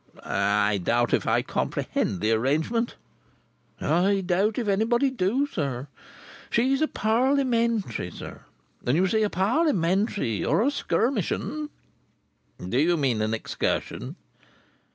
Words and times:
"I 0.23 0.79
doubt 0.79 1.13
if 1.13 1.27
I 1.27 1.43
comprehend 1.43 2.21
the 2.21 2.31
arrangement." 2.31 2.95
"I 3.79 4.21
doubt 4.25 4.57
if 4.57 4.67
anybody 4.67 5.11
do, 5.11 5.45
sir. 5.45 5.89
She's 6.49 6.81
a 6.81 6.87
Parliamentary, 6.87 8.09
sir. 8.09 8.41
And, 8.83 8.97
you 8.97 9.05
see, 9.05 9.21
a 9.21 9.29
Parliamentary, 9.29 10.43
or 10.43 10.63
a 10.63 10.71
Skirmishun—" 10.71 11.69
"Do 12.67 12.79
you 12.79 12.97
mean 12.97 13.21
an 13.21 13.35
Excursion?" 13.35 14.15